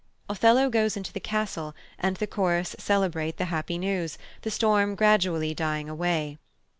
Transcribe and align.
Othello 0.27 0.67
goes 0.71 0.97
into 0.97 1.13
the 1.13 1.19
castle, 1.19 1.75
and 1.99 2.17
the 2.17 2.25
chorus 2.25 2.75
celebrate 2.79 3.37
the 3.37 3.45
happy 3.53 3.77
news, 3.77 4.17
the 4.41 4.49
storm 4.49 4.95
gradually 4.95 5.53
dying 5.53 5.87
away. 5.87 6.39